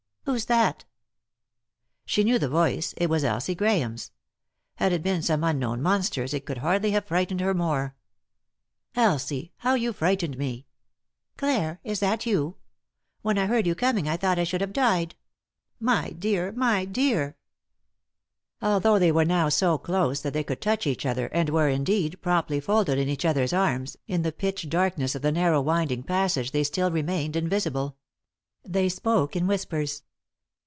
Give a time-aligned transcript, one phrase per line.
[0.25, 0.85] "Who's that?"
[2.05, 4.11] She knew the voice, it was Elsie Grahame's;
[4.75, 7.95] had it been some unknown monster's it could hardly have frightened her more."
[8.95, 10.67] Elsie 1 How you frightened me 1
[11.37, 12.55] ""Clare I Is that you?
[13.23, 16.57] When I heard you coming I thought I should have died I My dear 1
[16.57, 17.35] my dear
[18.61, 20.75] I" Although they were now so close that they could 4 3i 9 iii^d by
[20.75, 23.51] Google THE INTERRUPTED KISS touch each other, and were, indeed, promptly folded in each other's
[23.53, 27.97] arms, in the pitch darkness of the narrow winding passage they stilt remained invisible.
[28.63, 30.03] They spoke in whispers.